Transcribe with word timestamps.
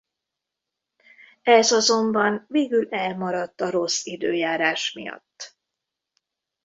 Ez 1.43 1.71
azonban 1.71 2.45
végül 2.47 2.87
elmaradt 2.89 3.61
a 3.61 3.69
rossz 3.69 4.05
időjárás 4.05 4.91
miatt. 4.91 5.57